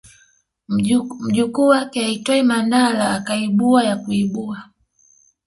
[1.23, 4.63] Mjukuu wake aitwaye Mandla akaibua ya kuibua